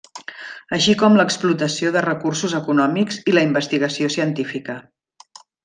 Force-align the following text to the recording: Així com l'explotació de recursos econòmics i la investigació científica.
Així 0.77 0.95
com 1.01 1.17
l'explotació 1.19 1.91
de 1.97 2.03
recursos 2.07 2.57
econòmics 2.61 3.21
i 3.33 3.37
la 3.37 3.45
investigació 3.51 4.13
científica. 4.19 4.81